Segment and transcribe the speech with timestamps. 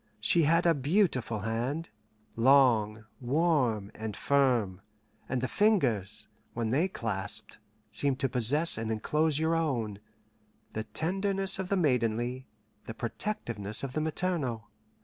[0.19, 1.91] She had a beautiful hand,
[2.35, 4.81] long, warm, and firm,
[5.29, 7.59] and the fingers, when they clasped,
[7.91, 9.99] seemed to possess and inclose your own
[10.73, 12.47] the tenderness of the maidenly,
[12.87, 14.71] the protectiveness of the maternal.